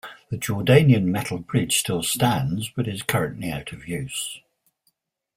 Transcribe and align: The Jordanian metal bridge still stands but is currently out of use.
The 0.31 0.37
Jordanian 0.39 1.03
metal 1.03 1.37
bridge 1.37 1.77
still 1.77 2.01
stands 2.01 2.69
but 2.69 2.87
is 2.87 3.03
currently 3.03 3.51
out 3.51 3.71
of 3.71 3.87
use. 3.87 4.41